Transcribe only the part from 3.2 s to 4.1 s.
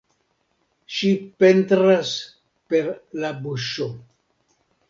la buŝo.